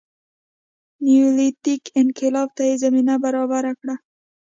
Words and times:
نیولیتیک 1.05 1.81
انقلاب 1.99 2.49
ته 2.57 2.63
یې 2.69 2.75
زمینه 2.83 3.15
برابره 3.23 3.71
کړه 3.79 3.95